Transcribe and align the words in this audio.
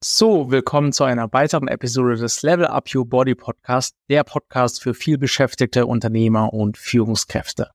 So, 0.00 0.52
willkommen 0.52 0.92
zu 0.92 1.02
einer 1.02 1.32
weiteren 1.32 1.66
Episode 1.66 2.14
des 2.14 2.42
Level 2.42 2.66
Up 2.66 2.88
Your 2.94 3.04
Body 3.04 3.34
Podcast, 3.34 3.96
der 4.08 4.22
Podcast 4.22 4.80
für 4.80 4.94
vielbeschäftigte 4.94 5.86
Unternehmer 5.86 6.52
und 6.52 6.78
Führungskräfte. 6.78 7.72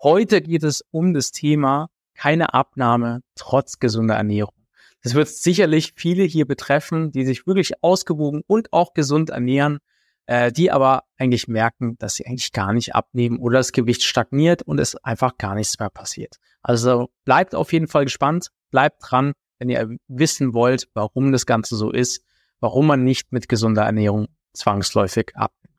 Heute 0.00 0.40
geht 0.40 0.62
es 0.62 0.84
um 0.92 1.14
das 1.14 1.32
Thema 1.32 1.88
keine 2.14 2.54
Abnahme 2.54 3.22
trotz 3.34 3.80
gesunder 3.80 4.14
Ernährung. 4.14 4.54
Das 5.02 5.14
wird 5.14 5.26
sicherlich 5.26 5.94
viele 5.96 6.22
hier 6.22 6.46
betreffen, 6.46 7.10
die 7.10 7.26
sich 7.26 7.44
wirklich 7.44 7.82
ausgewogen 7.82 8.42
und 8.46 8.72
auch 8.72 8.94
gesund 8.94 9.30
ernähren, 9.30 9.80
äh, 10.26 10.52
die 10.52 10.70
aber 10.70 11.02
eigentlich 11.18 11.48
merken, 11.48 11.98
dass 11.98 12.14
sie 12.14 12.24
eigentlich 12.24 12.52
gar 12.52 12.72
nicht 12.72 12.94
abnehmen 12.94 13.40
oder 13.40 13.58
das 13.58 13.72
Gewicht 13.72 14.04
stagniert 14.04 14.62
und 14.62 14.78
es 14.78 14.94
einfach 15.02 15.38
gar 15.38 15.56
nichts 15.56 15.76
mehr 15.80 15.90
passiert. 15.90 16.36
Also 16.62 17.10
bleibt 17.24 17.52
auf 17.56 17.72
jeden 17.72 17.88
Fall 17.88 18.04
gespannt, 18.04 18.50
bleibt 18.70 18.98
dran 19.00 19.32
wenn 19.58 19.68
ihr 19.68 19.96
wissen 20.08 20.54
wollt, 20.54 20.88
warum 20.94 21.32
das 21.32 21.46
Ganze 21.46 21.76
so 21.76 21.90
ist, 21.90 22.24
warum 22.60 22.86
man 22.86 23.04
nicht 23.04 23.32
mit 23.32 23.48
gesunder 23.48 23.82
Ernährung 23.82 24.28
zwangsläufig 24.52 25.32
abnimmt. 25.34 25.74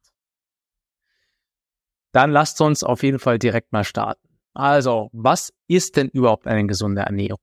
Dann 2.11 2.31
lasst 2.31 2.61
uns 2.61 2.83
auf 2.83 3.03
jeden 3.03 3.19
Fall 3.19 3.39
direkt 3.39 3.73
mal 3.73 3.83
starten. 3.83 4.27
Also, 4.53 5.09
was 5.11 5.51
ist 5.67 5.97
denn 5.97 6.07
überhaupt 6.09 6.47
eine 6.47 6.65
gesunde 6.65 7.01
Ernährung? 7.01 7.41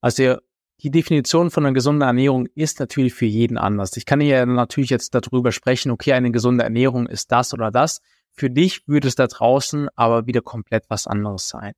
Also, 0.00 0.36
die 0.82 0.90
Definition 0.90 1.50
von 1.50 1.64
einer 1.64 1.74
gesunden 1.74 2.02
Ernährung 2.02 2.46
ist 2.54 2.80
natürlich 2.80 3.14
für 3.14 3.24
jeden 3.24 3.56
anders. 3.56 3.96
Ich 3.96 4.04
kann 4.04 4.20
hier 4.20 4.44
natürlich 4.44 4.90
jetzt 4.90 5.14
darüber 5.14 5.52
sprechen, 5.52 5.92
okay, 5.92 6.12
eine 6.12 6.32
gesunde 6.32 6.64
Ernährung 6.64 7.06
ist 7.06 7.30
das 7.30 7.54
oder 7.54 7.70
das. 7.70 8.00
Für 8.32 8.50
dich 8.50 8.86
würde 8.88 9.08
es 9.08 9.14
da 9.14 9.28
draußen 9.28 9.88
aber 9.94 10.26
wieder 10.26 10.40
komplett 10.40 10.84
was 10.88 11.06
anderes 11.06 11.48
sein. 11.48 11.72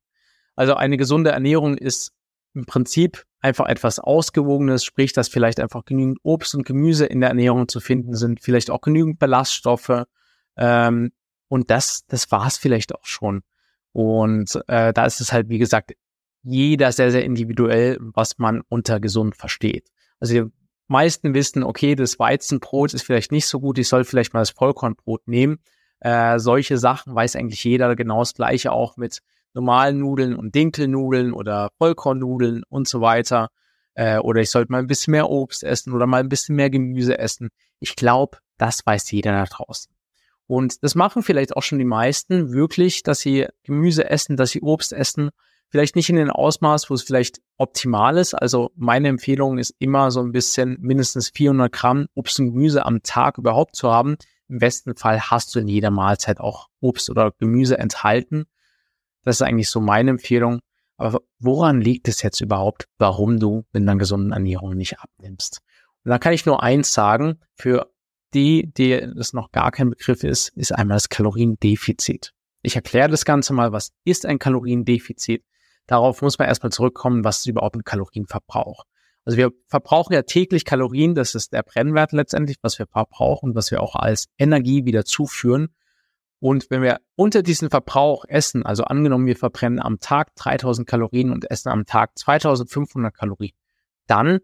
Also 0.55 0.73
eine 0.73 0.97
gesunde 0.97 1.31
Ernährung 1.31 1.77
ist 1.77 2.13
im 2.55 2.65
Prinzip 2.65 3.25
einfach 3.39 3.67
etwas 3.67 3.99
Ausgewogenes, 3.99 4.83
sprich, 4.83 5.13
dass 5.13 5.27
vielleicht 5.27 5.59
einfach 5.59 5.85
genügend 5.85 6.17
Obst 6.23 6.55
und 6.55 6.65
Gemüse 6.65 7.05
in 7.05 7.19
der 7.19 7.29
Ernährung 7.29 7.67
zu 7.67 7.79
finden 7.79 8.15
sind, 8.15 8.41
vielleicht 8.41 8.71
auch 8.71 8.81
genügend 8.81 9.19
Ballaststoffe. 9.19 10.05
Ähm, 10.57 11.11
und 11.47 11.69
das, 11.69 12.05
das 12.07 12.31
war 12.31 12.47
es 12.47 12.57
vielleicht 12.57 12.95
auch 12.95 13.05
schon. 13.05 13.43
Und 13.91 14.59
äh, 14.67 14.93
da 14.93 15.05
ist 15.05 15.21
es 15.21 15.31
halt, 15.31 15.49
wie 15.49 15.59
gesagt, 15.59 15.93
jeder 16.43 16.91
sehr, 16.91 17.11
sehr 17.11 17.23
individuell, 17.23 17.97
was 17.99 18.37
man 18.37 18.61
unter 18.67 18.99
gesund 18.99 19.35
versteht. 19.35 19.89
Also 20.19 20.33
die 20.33 20.51
meisten 20.87 21.33
wissen, 21.33 21.63
okay, 21.63 21.95
das 21.95 22.19
Weizenbrot 22.19 22.93
ist 22.93 23.03
vielleicht 23.03 23.31
nicht 23.31 23.47
so 23.47 23.59
gut, 23.59 23.77
ich 23.77 23.87
soll 23.87 24.03
vielleicht 24.03 24.33
mal 24.33 24.41
das 24.41 24.51
Vollkornbrot 24.51 25.27
nehmen. 25.27 25.59
Äh, 25.99 26.39
solche 26.39 26.77
Sachen 26.77 27.15
weiß 27.15 27.35
eigentlich 27.35 27.63
jeder 27.63 27.95
genau 27.95 28.19
das 28.19 28.33
gleiche 28.33 28.71
auch 28.71 28.97
mit 28.97 29.21
normalen 29.55 29.99
Nudeln 29.99 30.35
und 30.35 30.53
Dinkelnudeln 30.53 31.33
oder 31.33 31.69
Vollkornnudeln 31.77 32.63
und 32.69 32.87
so 32.87 33.01
weiter. 33.01 33.49
Äh, 33.95 34.19
oder 34.19 34.41
ich 34.41 34.51
sollte 34.51 34.71
mal 34.71 34.79
ein 34.79 34.87
bisschen 34.87 35.11
mehr 35.11 35.29
Obst 35.29 35.63
essen 35.63 35.93
oder 35.93 36.05
mal 36.05 36.19
ein 36.19 36.29
bisschen 36.29 36.55
mehr 36.55 36.69
Gemüse 36.69 37.17
essen. 37.17 37.49
Ich 37.79 37.95
glaube, 37.95 38.37
das 38.57 38.85
weiß 38.85 39.09
jeder 39.11 39.31
da 39.31 39.45
draußen. 39.45 39.91
Und 40.47 40.83
das 40.83 40.93
machen 40.93 41.23
vielleicht 41.23 41.55
auch 41.55 41.63
schon 41.63 41.79
die 41.79 41.85
meisten 41.85 42.51
wirklich, 42.53 43.01
dass 43.01 43.19
sie 43.19 43.47
Gemüse 43.63 44.09
essen, 44.09 44.37
dass 44.37 44.51
sie 44.51 44.61
Obst 44.61 44.93
essen. 44.93 45.31
Vielleicht 45.69 45.95
nicht 45.95 46.09
in 46.09 46.17
den 46.17 46.29
Ausmaß, 46.29 46.89
wo 46.89 46.93
es 46.93 47.03
vielleicht 47.03 47.41
optimal 47.57 48.17
ist. 48.17 48.35
Also 48.35 48.71
meine 48.75 49.07
Empfehlung 49.07 49.57
ist 49.57 49.73
immer 49.79 50.11
so 50.11 50.21
ein 50.21 50.31
bisschen 50.31 50.77
mindestens 50.79 51.29
400 51.29 51.71
Gramm 51.71 52.07
Obst 52.13 52.39
und 52.39 52.53
Gemüse 52.53 52.85
am 52.85 53.01
Tag 53.01 53.37
überhaupt 53.37 53.75
zu 53.75 53.91
haben. 53.91 54.17
Im 54.47 54.59
besten 54.59 54.95
Fall 54.95 55.19
hast 55.19 55.55
du 55.55 55.59
in 55.59 55.67
jeder 55.67 55.89
Mahlzeit 55.89 56.39
auch 56.39 56.67
Obst 56.79 57.09
oder 57.09 57.31
Gemüse 57.31 57.79
enthalten. 57.79 58.45
Das 59.25 59.37
ist 59.37 59.41
eigentlich 59.41 59.69
so 59.69 59.81
meine 59.81 60.11
Empfehlung. 60.11 60.59
Aber 60.97 61.19
woran 61.39 61.81
liegt 61.81 62.07
es 62.07 62.21
jetzt 62.21 62.39
überhaupt, 62.39 62.87
warum 62.97 63.39
du 63.39 63.65
mit 63.73 63.81
einer 63.81 63.97
gesunden 63.97 64.31
Ernährung 64.31 64.75
nicht 64.75 64.99
abnimmst? 64.99 65.59
Und 66.05 66.11
da 66.11 66.19
kann 66.19 66.33
ich 66.33 66.45
nur 66.45 66.63
eins 66.63 66.93
sagen, 66.93 67.41
für 67.53 67.91
die, 68.33 68.71
die 68.73 69.05
das 69.15 69.33
noch 69.33 69.51
gar 69.51 69.71
kein 69.71 69.89
Begriff 69.89 70.23
ist, 70.23 70.49
ist 70.49 70.71
einmal 70.71 70.95
das 70.95 71.09
Kaloriendefizit. 71.09 72.31
Ich 72.61 72.75
erkläre 72.75 73.09
das 73.09 73.25
Ganze 73.25 73.53
mal, 73.53 73.71
was 73.71 73.91
ist 74.05 74.25
ein 74.25 74.39
Kaloriendefizit? 74.39 75.43
Darauf 75.87 76.21
muss 76.21 76.39
man 76.39 76.47
erstmal 76.47 76.71
zurückkommen, 76.71 77.23
was 77.23 77.39
ist 77.39 77.47
überhaupt 77.47 77.75
ein 77.75 77.83
Kalorienverbrauch? 77.83 78.85
Also 79.23 79.37
wir 79.37 79.51
verbrauchen 79.67 80.13
ja 80.13 80.21
täglich 80.21 80.65
Kalorien, 80.65 81.15
das 81.15 81.33
ist 81.33 81.51
der 81.51 81.63
Brennwert 81.63 82.11
letztendlich, 82.11 82.57
was 82.61 82.77
wir 82.77 82.85
verbrauchen, 82.87 83.55
was 83.55 83.71
wir 83.71 83.81
auch 83.81 83.95
als 83.95 84.27
Energie 84.37 84.85
wieder 84.85 85.03
zuführen. 85.03 85.69
Und 86.45 86.69
wenn 86.69 86.83
wir 86.83 86.99
unter 87.15 87.41
diesen 87.41 87.71
Verbrauch 87.71 88.23
essen, 88.27 88.67
also 88.67 88.83
angenommen, 88.83 89.25
wir 89.25 89.35
verbrennen 89.35 89.79
am 89.79 89.99
Tag 89.99 90.35
3000 90.35 90.87
Kalorien 90.87 91.31
und 91.31 91.49
essen 91.49 91.69
am 91.69 91.87
Tag 91.87 92.19
2500 92.19 93.11
Kalorien, 93.11 93.55
dann 94.05 94.41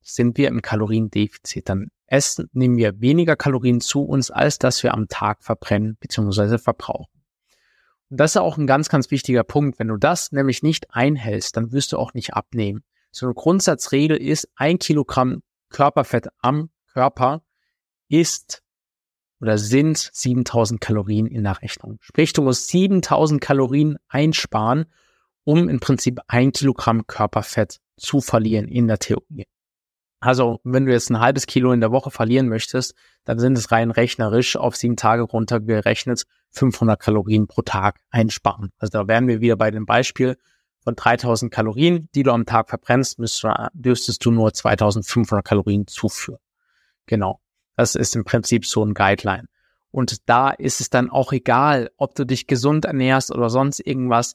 sind 0.00 0.36
wir 0.36 0.48
im 0.48 0.62
Kaloriendefizit. 0.62 1.68
Dann 1.68 1.92
essen, 2.08 2.50
nehmen 2.54 2.76
wir 2.76 3.00
weniger 3.00 3.36
Kalorien 3.36 3.80
zu 3.80 4.02
uns, 4.02 4.32
als 4.32 4.58
dass 4.58 4.82
wir 4.82 4.94
am 4.94 5.06
Tag 5.06 5.44
verbrennen 5.44 5.96
bzw. 6.00 6.58
verbrauchen. 6.58 7.22
Und 8.10 8.18
das 8.18 8.32
ist 8.32 8.38
auch 8.38 8.58
ein 8.58 8.66
ganz, 8.66 8.88
ganz 8.88 9.12
wichtiger 9.12 9.44
Punkt. 9.44 9.78
Wenn 9.78 9.86
du 9.86 9.96
das 9.96 10.32
nämlich 10.32 10.64
nicht 10.64 10.92
einhältst, 10.92 11.56
dann 11.56 11.70
wirst 11.70 11.92
du 11.92 11.98
auch 11.98 12.14
nicht 12.14 12.34
abnehmen. 12.34 12.82
So 13.12 13.26
eine 13.26 13.34
Grundsatzregel 13.34 14.16
ist, 14.16 14.48
ein 14.56 14.80
Kilogramm 14.80 15.40
Körperfett 15.70 16.26
am 16.38 16.70
Körper 16.92 17.44
ist 18.08 18.63
oder 19.44 19.58
sind 19.58 20.10
7000 20.12 20.80
Kalorien 20.80 21.26
in 21.26 21.44
der 21.44 21.60
Rechnung. 21.60 21.98
Sprich, 22.00 22.32
du 22.32 22.40
musst 22.40 22.68
7000 22.68 23.42
Kalorien 23.42 23.98
einsparen, 24.08 24.86
um 25.44 25.68
im 25.68 25.80
Prinzip 25.80 26.18
ein 26.28 26.50
Kilogramm 26.52 27.06
Körperfett 27.06 27.80
zu 27.98 28.22
verlieren 28.22 28.66
in 28.66 28.88
der 28.88 28.98
Theorie. 28.98 29.44
Also, 30.20 30.60
wenn 30.64 30.86
du 30.86 30.92
jetzt 30.92 31.10
ein 31.10 31.20
halbes 31.20 31.46
Kilo 31.46 31.72
in 31.72 31.82
der 31.82 31.92
Woche 31.92 32.10
verlieren 32.10 32.48
möchtest, 32.48 32.94
dann 33.24 33.38
sind 33.38 33.58
es 33.58 33.70
rein 33.70 33.90
rechnerisch 33.90 34.56
auf 34.56 34.76
sieben 34.76 34.96
Tage 34.96 35.24
runtergerechnet 35.24 36.22
500 36.52 36.98
Kalorien 36.98 37.46
pro 37.46 37.60
Tag 37.60 38.00
einsparen. 38.08 38.70
Also 38.78 38.98
da 38.98 39.08
wären 39.08 39.28
wir 39.28 39.42
wieder 39.42 39.56
bei 39.56 39.70
dem 39.70 39.84
Beispiel 39.84 40.38
von 40.82 40.94
3000 40.96 41.52
Kalorien, 41.52 42.08
die 42.14 42.22
du 42.22 42.32
am 42.32 42.46
Tag 42.46 42.70
verbrennst, 42.70 43.18
müsstest 43.18 44.24
du 44.24 44.30
nur 44.30 44.54
2500 44.54 45.44
Kalorien 45.44 45.86
zuführen. 45.86 46.40
Genau. 47.04 47.40
Das 47.76 47.94
ist 47.94 48.14
im 48.16 48.24
Prinzip 48.24 48.66
so 48.66 48.84
ein 48.84 48.94
Guideline. 48.94 49.48
Und 49.90 50.28
da 50.28 50.50
ist 50.50 50.80
es 50.80 50.90
dann 50.90 51.08
auch 51.08 51.32
egal, 51.32 51.90
ob 51.96 52.14
du 52.14 52.24
dich 52.24 52.46
gesund 52.46 52.84
ernährst 52.84 53.30
oder 53.30 53.48
sonst 53.48 53.78
irgendwas. 53.78 54.34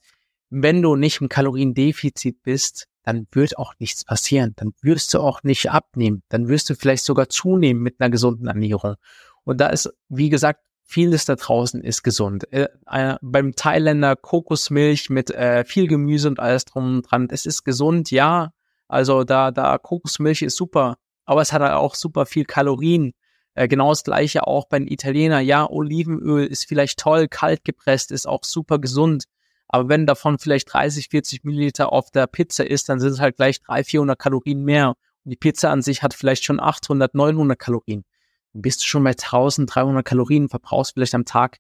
Wenn 0.50 0.81
du 0.81 0.95
nicht 0.95 1.22
im 1.22 1.29
Kaloriendefizit 1.29 2.44
bist, 2.44 2.88
dann 3.03 3.27
wird 3.31 3.57
auch 3.57 3.73
nichts 3.79 4.05
passieren. 4.05 4.53
Dann 4.55 4.72
wirst 4.81 5.13
du 5.13 5.19
auch 5.19 5.44
nicht 5.44 5.69
abnehmen. 5.72 6.23
Dann 6.29 6.47
wirst 6.47 6.69
du 6.69 6.75
vielleicht 6.75 7.03
sogar 7.03 7.29
zunehmen 7.29 7.81
mit 7.81 8.00
einer 8.00 8.09
gesunden 8.09 8.47
Ernährung. 8.47 8.95
Und 9.44 9.59
da 9.59 9.67
ist, 9.67 9.89
wie 10.09 10.29
gesagt, 10.29 10.61
vieles 10.83 11.25
da 11.25 11.35
draußen 11.35 11.83
ist 11.83 12.03
gesund. 12.03 12.51
Äh, 12.51 12.67
äh, 12.89 13.17
beim 13.21 13.56
Thailänder 13.56 14.16
Kokosmilch 14.16 15.09
mit 15.09 15.29
äh, 15.29 15.63
viel 15.66 15.88
Gemüse 15.88 16.27
und 16.27 16.39
alles 16.39 16.66
drum 16.66 16.95
und 16.95 17.01
dran. 17.03 17.27
Es 17.31 17.45
ist 17.45 17.63
gesund, 17.63 18.11
ja. 18.11 18.53
Also 18.88 19.23
da, 19.23 19.51
da 19.51 19.77
Kokosmilch 19.77 20.41
ist 20.41 20.56
super. 20.56 20.97
Aber 21.25 21.41
es 21.41 21.53
hat 21.53 21.61
halt 21.61 21.73
auch 21.73 21.95
super 21.95 22.25
viel 22.25 22.45
Kalorien. 22.45 23.13
Äh, 23.59 23.67
genau 23.67 23.89
das 23.89 24.05
gleiche 24.05 24.47
auch 24.47 24.69
bei 24.69 24.79
den 24.79 24.87
Italienern. 24.87 25.43
Ja, 25.43 25.69
Olivenöl 25.69 26.45
ist 26.45 26.65
vielleicht 26.65 26.97
toll, 26.97 27.27
kalt 27.27 27.65
gepresst, 27.65 28.09
ist 28.09 28.25
auch 28.25 28.45
super 28.45 28.79
gesund. 28.79 29.25
Aber 29.67 29.89
wenn 29.89 30.05
davon 30.05 30.39
vielleicht 30.39 30.71
30, 30.71 31.09
40 31.09 31.43
Milliliter 31.43 31.91
auf 31.91 32.09
der 32.09 32.25
Pizza 32.27 32.65
ist, 32.65 32.87
dann 32.87 33.01
sind 33.01 33.11
es 33.11 33.19
halt 33.19 33.35
gleich 33.35 33.59
300, 33.63 33.85
400 33.85 34.17
Kalorien 34.19 34.63
mehr. 34.63 34.95
Und 35.25 35.31
die 35.31 35.35
Pizza 35.35 35.71
an 35.71 35.81
sich 35.81 36.01
hat 36.03 36.13
vielleicht 36.13 36.45
schon 36.45 36.61
800, 36.61 37.13
900 37.13 37.59
Kalorien. 37.59 38.05
Dann 38.53 38.61
bist 38.61 38.81
du 38.81 38.85
schon 38.85 39.03
bei 39.03 39.09
1300 39.09 40.05
Kalorien, 40.05 40.47
verbrauchst 40.47 40.93
vielleicht 40.93 41.13
am 41.13 41.25
Tag 41.25 41.57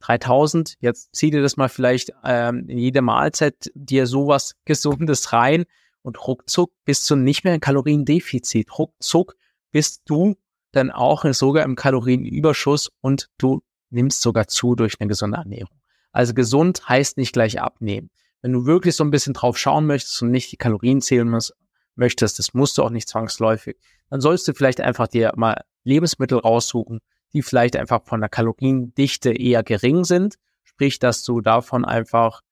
3000. 0.00 0.76
Jetzt 0.80 1.14
zieh 1.16 1.30
dir 1.30 1.40
das 1.40 1.56
mal 1.56 1.70
vielleicht 1.70 2.12
ähm, 2.24 2.68
in 2.68 2.76
jeder 2.76 3.00
Mahlzeit 3.00 3.70
dir 3.74 4.06
sowas 4.06 4.54
Gesundes 4.66 5.32
rein 5.32 5.64
und 6.02 6.26
ruckzuck 6.26 6.72
bist 6.84 7.08
du 7.08 7.16
nicht 7.16 7.44
mehr 7.44 7.54
in 7.54 7.60
Kaloriendefizit. 7.60 8.78
Ruckzuck 8.78 9.34
bist 9.72 10.02
du 10.04 10.36
dann 10.72 10.90
auch 10.90 11.24
sogar 11.32 11.64
im 11.64 11.76
Kalorienüberschuss 11.76 12.90
und 13.00 13.28
du 13.38 13.62
nimmst 13.90 14.20
sogar 14.20 14.48
zu 14.48 14.74
durch 14.74 15.00
eine 15.00 15.08
gesunde 15.08 15.38
Ernährung. 15.38 15.78
Also 16.12 16.34
gesund 16.34 16.88
heißt 16.88 17.16
nicht 17.16 17.32
gleich 17.32 17.60
abnehmen. 17.60 18.10
Wenn 18.42 18.52
du 18.52 18.66
wirklich 18.66 18.96
so 18.96 19.04
ein 19.04 19.10
bisschen 19.10 19.34
drauf 19.34 19.58
schauen 19.58 19.86
möchtest 19.86 20.22
und 20.22 20.30
nicht 20.30 20.52
die 20.52 20.56
Kalorien 20.56 21.00
zählen 21.00 21.28
musst, 21.28 21.54
möchtest, 21.94 22.38
das 22.38 22.54
musst 22.54 22.78
du 22.78 22.82
auch 22.82 22.90
nicht 22.90 23.08
zwangsläufig, 23.08 23.76
dann 24.10 24.20
sollst 24.20 24.46
du 24.46 24.54
vielleicht 24.54 24.80
einfach 24.80 25.08
dir 25.08 25.32
mal 25.36 25.64
Lebensmittel 25.84 26.38
raussuchen, 26.38 27.00
die 27.32 27.42
vielleicht 27.42 27.76
einfach 27.76 28.04
von 28.04 28.20
der 28.20 28.28
Kaloriendichte 28.28 29.32
eher 29.32 29.62
gering 29.62 30.04
sind. 30.04 30.36
Sprich, 30.64 30.98
dass 30.98 31.24
du 31.24 31.40
davon 31.40 31.84
einfach, 31.84 32.42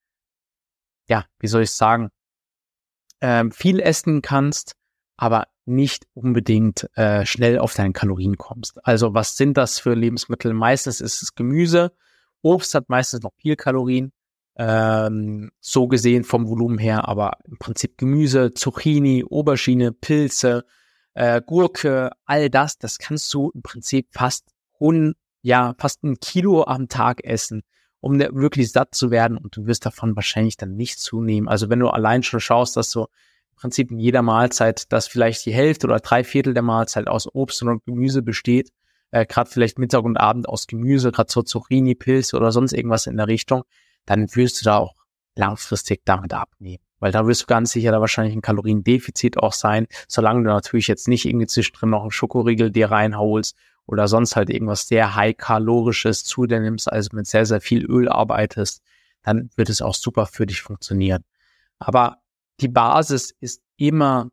ja, 1.08 1.24
wie 1.38 1.46
soll 1.46 1.62
ich 1.62 1.70
sagen, 1.70 2.10
ähm, 3.20 3.52
viel 3.52 3.80
essen 3.80 4.20
kannst, 4.20 4.74
aber 5.16 5.46
nicht 5.66 6.06
unbedingt 6.14 6.88
äh, 6.96 7.26
schnell 7.26 7.58
auf 7.58 7.74
deine 7.74 7.92
Kalorien 7.92 8.38
kommst. 8.38 8.84
Also 8.86 9.14
was 9.14 9.36
sind 9.36 9.56
das 9.56 9.78
für 9.78 9.94
Lebensmittel? 9.94 10.52
Meistens 10.54 11.00
ist 11.00 11.22
es 11.22 11.34
Gemüse. 11.34 11.92
Obst 12.42 12.74
hat 12.74 12.88
meistens 12.88 13.22
noch 13.22 13.34
viel 13.36 13.56
Kalorien. 13.56 14.12
Ähm, 14.58 15.50
so 15.60 15.86
gesehen 15.86 16.24
vom 16.24 16.48
Volumen 16.48 16.78
her, 16.78 17.06
aber 17.08 17.32
im 17.44 17.58
Prinzip 17.58 17.98
Gemüse, 17.98 18.54
Zucchini, 18.54 19.24
Aubergine, 19.28 19.92
Pilze, 19.92 20.64
äh, 21.12 21.42
Gurke, 21.44 22.10
all 22.24 22.48
das, 22.48 22.78
das 22.78 22.98
kannst 22.98 23.32
du 23.34 23.50
im 23.50 23.62
Prinzip 23.62 24.08
fast 24.12 24.48
un, 24.78 25.14
ja, 25.42 25.74
fast 25.78 26.04
ein 26.04 26.20
Kilo 26.20 26.64
am 26.64 26.88
Tag 26.88 27.24
essen, 27.24 27.64
um 28.00 28.18
wirklich 28.18 28.72
satt 28.72 28.94
zu 28.94 29.10
werden 29.10 29.36
und 29.36 29.56
du 29.56 29.66
wirst 29.66 29.84
davon 29.84 30.16
wahrscheinlich 30.16 30.56
dann 30.56 30.74
nicht 30.74 31.00
zunehmen. 31.00 31.48
Also 31.48 31.68
wenn 31.68 31.80
du 31.80 31.88
allein 31.88 32.22
schon 32.22 32.40
schaust, 32.40 32.76
dass 32.76 32.90
im 32.90 33.08
Prinzip 33.56 33.90
in 33.90 33.98
jeder 33.98 34.22
Mahlzeit, 34.22 34.92
dass 34.92 35.08
vielleicht 35.08 35.44
die 35.46 35.52
Hälfte 35.52 35.86
oder 35.86 36.00
drei 36.00 36.24
Viertel 36.24 36.54
der 36.54 36.62
Mahlzeit 36.62 37.08
aus 37.08 37.26
Obst 37.34 37.62
und 37.62 37.84
Gemüse 37.84 38.22
besteht, 38.22 38.70
äh, 39.10 39.26
gerade 39.26 39.50
vielleicht 39.50 39.78
Mittag 39.78 40.04
und 40.04 40.16
Abend 40.16 40.48
aus 40.48 40.66
Gemüse, 40.66 41.12
gerade 41.12 41.30
so 41.32 41.42
Zucchini, 41.42 41.94
Pilze 41.94 42.36
oder 42.36 42.52
sonst 42.52 42.72
irgendwas 42.72 43.06
in 43.06 43.16
der 43.16 43.28
Richtung, 43.28 43.64
dann 44.04 44.34
wirst 44.34 44.60
du 44.60 44.64
da 44.64 44.78
auch 44.78 44.94
langfristig 45.34 46.02
damit 46.04 46.34
abnehmen. 46.34 46.82
Weil 46.98 47.12
da 47.12 47.26
wirst 47.26 47.42
du 47.42 47.46
ganz 47.46 47.72
sicher 47.72 47.92
da 47.92 48.00
wahrscheinlich 48.00 48.34
ein 48.34 48.42
Kaloriendefizit 48.42 49.38
auch 49.38 49.52
sein, 49.52 49.86
solange 50.08 50.42
du 50.42 50.48
natürlich 50.48 50.88
jetzt 50.88 51.08
nicht 51.08 51.26
irgendwie 51.26 51.46
zwischendrin 51.46 51.90
noch 51.90 52.02
einen 52.02 52.10
Schokoriegel 52.10 52.70
dir 52.70 52.90
reinholst 52.90 53.56
oder 53.86 54.08
sonst 54.08 54.34
halt 54.34 54.50
irgendwas 54.50 54.88
sehr 54.88 55.14
high-kalorisches 55.14 56.24
zu 56.24 56.46
dir 56.46 56.60
nimmst, 56.60 56.90
also 56.90 57.10
mit 57.12 57.26
sehr, 57.26 57.46
sehr 57.46 57.60
viel 57.60 57.84
Öl 57.84 58.08
arbeitest, 58.08 58.82
dann 59.22 59.50
wird 59.56 59.68
es 59.68 59.82
auch 59.82 59.94
super 59.94 60.26
für 60.26 60.46
dich 60.46 60.62
funktionieren. 60.62 61.22
Aber 61.78 62.18
die 62.60 62.68
Basis 62.68 63.32
ist 63.40 63.62
immer 63.76 64.30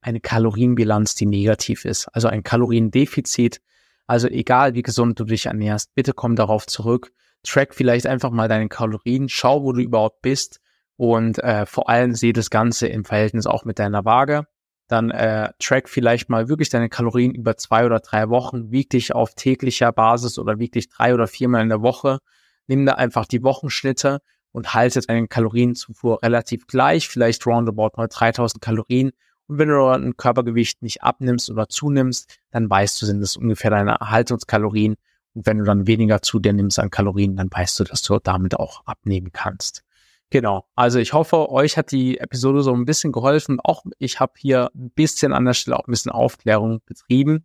eine 0.00 0.20
Kalorienbilanz, 0.20 1.14
die 1.14 1.26
negativ 1.26 1.84
ist. 1.84 2.08
Also 2.12 2.28
ein 2.28 2.42
Kaloriendefizit. 2.42 3.60
Also 4.06 4.28
egal 4.28 4.74
wie 4.74 4.82
gesund 4.82 5.18
du 5.18 5.24
dich 5.24 5.46
ernährst, 5.46 5.94
bitte 5.94 6.12
komm 6.12 6.36
darauf 6.36 6.66
zurück. 6.66 7.12
Track 7.44 7.74
vielleicht 7.74 8.06
einfach 8.06 8.30
mal 8.30 8.48
deine 8.48 8.68
Kalorien, 8.68 9.28
schau, 9.28 9.62
wo 9.62 9.72
du 9.72 9.80
überhaupt 9.80 10.22
bist 10.22 10.60
und 10.96 11.38
äh, 11.38 11.66
vor 11.66 11.88
allem 11.88 12.14
sehe 12.14 12.32
das 12.32 12.50
Ganze 12.50 12.88
im 12.88 13.04
Verhältnis 13.04 13.46
auch 13.46 13.64
mit 13.64 13.78
deiner 13.78 14.04
Waage. 14.04 14.46
Dann 14.88 15.10
äh, 15.10 15.50
track 15.58 15.88
vielleicht 15.88 16.28
mal 16.28 16.48
wirklich 16.48 16.68
deine 16.68 16.88
Kalorien 16.88 17.34
über 17.34 17.56
zwei 17.56 17.86
oder 17.86 18.00
drei 18.00 18.28
Wochen, 18.28 18.70
wieg 18.70 18.90
dich 18.90 19.14
auf 19.14 19.34
täglicher 19.34 19.92
Basis 19.92 20.38
oder 20.38 20.58
wieg 20.58 20.72
dich 20.72 20.88
drei 20.88 21.14
oder 21.14 21.26
viermal 21.26 21.62
in 21.62 21.70
der 21.70 21.82
Woche. 21.82 22.18
Nimm 22.66 22.86
da 22.86 22.94
einfach 22.94 23.26
die 23.26 23.42
Wochenschnitte 23.42 24.20
und 24.52 24.74
halte 24.74 25.00
deine 25.00 25.28
Kalorienzufuhr 25.28 26.22
relativ 26.22 26.66
gleich, 26.66 27.08
vielleicht 27.08 27.46
roundabout 27.46 27.90
mal 27.96 28.08
3000 28.08 28.62
Kalorien. 28.62 29.12
Und 29.48 29.58
wenn 29.58 29.68
du 29.68 29.84
ein 29.86 30.16
Körpergewicht 30.16 30.82
nicht 30.82 31.02
abnimmst 31.02 31.50
oder 31.50 31.68
zunimmst, 31.68 32.38
dann 32.50 32.70
weißt 32.70 33.00
du, 33.02 33.06
sind 33.06 33.22
es 33.22 33.36
ungefähr 33.36 33.70
deine 33.70 33.92
Erhaltungskalorien. 33.92 34.96
Und 35.34 35.46
wenn 35.46 35.58
du 35.58 35.64
dann 35.64 35.86
weniger 35.86 36.22
zu 36.22 36.38
dir 36.38 36.52
nimmst 36.52 36.78
an 36.78 36.90
Kalorien, 36.90 37.36
dann 37.36 37.48
weißt 37.50 37.80
du, 37.80 37.84
dass 37.84 38.02
du 38.02 38.18
damit 38.22 38.54
auch 38.54 38.84
abnehmen 38.86 39.32
kannst. 39.32 39.82
Genau. 40.30 40.64
Also 40.74 40.98
ich 40.98 41.12
hoffe, 41.12 41.50
euch 41.50 41.76
hat 41.76 41.92
die 41.92 42.18
Episode 42.18 42.62
so 42.62 42.72
ein 42.72 42.86
bisschen 42.86 43.12
geholfen. 43.12 43.60
Auch 43.60 43.84
ich 43.98 44.18
habe 44.18 44.32
hier 44.38 44.70
ein 44.74 44.90
bisschen 44.90 45.32
an 45.34 45.44
der 45.44 45.52
Stelle 45.52 45.78
auch 45.78 45.86
ein 45.86 45.90
bisschen 45.90 46.10
Aufklärung 46.12 46.80
betrieben. 46.86 47.44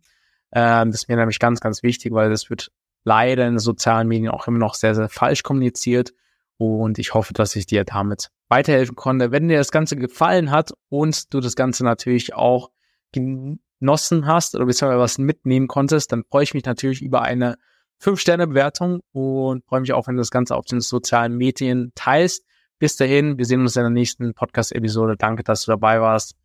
Ähm, 0.52 0.90
das 0.90 1.02
ist 1.02 1.08
mir 1.08 1.16
nämlich 1.16 1.38
ganz, 1.38 1.60
ganz 1.60 1.82
wichtig, 1.82 2.12
weil 2.14 2.30
das 2.30 2.48
wird 2.48 2.70
leider 3.04 3.46
in 3.46 3.54
den 3.54 3.58
sozialen 3.58 4.08
Medien 4.08 4.30
auch 4.30 4.48
immer 4.48 4.58
noch 4.58 4.74
sehr, 4.74 4.94
sehr 4.94 5.10
falsch 5.10 5.42
kommuniziert. 5.42 6.14
Und 6.58 6.98
ich 6.98 7.14
hoffe, 7.14 7.32
dass 7.32 7.56
ich 7.56 7.66
dir 7.66 7.84
damit 7.84 8.30
weiterhelfen 8.48 8.96
konnte. 8.96 9.30
Wenn 9.30 9.48
dir 9.48 9.58
das 9.58 9.70
Ganze 9.70 9.96
gefallen 9.96 10.50
hat 10.50 10.72
und 10.88 11.32
du 11.32 11.40
das 11.40 11.54
Ganze 11.54 11.84
natürlich 11.84 12.34
auch 12.34 12.70
genossen 13.12 14.26
hast 14.26 14.54
oder 14.54 14.66
beziehungsweise 14.66 15.00
was 15.00 15.18
mitnehmen 15.18 15.68
konntest, 15.68 16.12
dann 16.12 16.24
freue 16.28 16.42
ich 16.42 16.54
mich 16.54 16.64
natürlich 16.64 17.00
über 17.00 17.22
eine 17.22 17.56
5-Sterne-Bewertung 18.02 19.00
und 19.12 19.64
freue 19.66 19.80
mich 19.80 19.92
auch, 19.92 20.08
wenn 20.08 20.16
du 20.16 20.20
das 20.20 20.30
Ganze 20.30 20.56
auf 20.56 20.64
den 20.64 20.80
sozialen 20.80 21.36
Medien 21.36 21.92
teilst. 21.94 22.44
Bis 22.78 22.96
dahin, 22.96 23.38
wir 23.38 23.44
sehen 23.44 23.60
uns 23.60 23.76
in 23.76 23.82
der 23.82 23.90
nächsten 23.90 24.34
Podcast-Episode. 24.34 25.16
Danke, 25.16 25.42
dass 25.42 25.64
du 25.64 25.72
dabei 25.72 26.00
warst. 26.00 26.36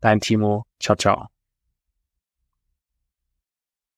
Dein 0.00 0.20
Timo. 0.20 0.64
Ciao, 0.80 0.96
ciao. 0.96 1.41